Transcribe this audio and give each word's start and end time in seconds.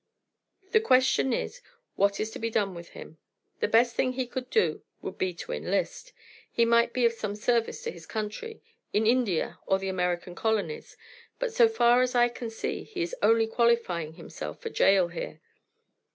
The 0.71 0.79
question 0.81 1.31
is 1.31 1.61
what 1.95 2.19
is 2.19 2.31
to 2.31 2.39
be 2.39 2.49
done 2.49 2.73
with 2.73 2.89
him? 2.97 3.19
The 3.59 3.67
best 3.67 3.95
thing 3.95 4.13
he 4.13 4.25
could 4.25 4.49
do 4.49 4.81
would 4.99 5.19
be 5.19 5.31
to 5.35 5.51
enlist. 5.51 6.11
He 6.51 6.65
might 6.65 6.91
be 6.91 7.05
of 7.05 7.13
some 7.13 7.35
service 7.35 7.83
to 7.83 7.91
his 7.91 8.07
country, 8.07 8.63
in 8.93 9.05
India 9.05 9.59
or 9.67 9.77
the 9.77 9.89
American 9.89 10.33
Colonies, 10.33 10.97
but 11.37 11.53
so 11.53 11.67
far 11.67 12.01
as 12.01 12.15
I 12.15 12.29
can 12.29 12.49
see 12.49 12.83
he 12.83 13.03
is 13.03 13.15
only 13.21 13.45
qualifying 13.45 14.13
himself 14.13 14.59
for 14.59 14.69
a 14.69 14.71
jail 14.71 15.09
here." 15.09 15.39